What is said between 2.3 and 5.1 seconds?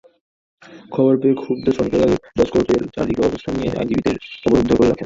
জজকোর্টের চারদিকে অবস্থান নিয়ে আইনজীবীদের অবরুদ্ধ করে রাখেন।